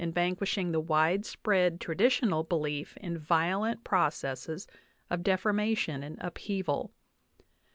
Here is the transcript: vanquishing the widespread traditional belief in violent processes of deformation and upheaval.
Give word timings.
vanquishing 0.03 0.71
the 0.71 0.79
widespread 0.79 1.79
traditional 1.79 2.41
belief 2.41 2.97
in 2.97 3.19
violent 3.19 3.83
processes 3.83 4.65
of 5.11 5.21
deformation 5.21 6.01
and 6.01 6.17
upheaval. 6.21 6.89